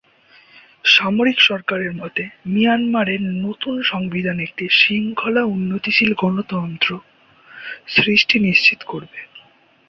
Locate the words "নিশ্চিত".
8.39-8.79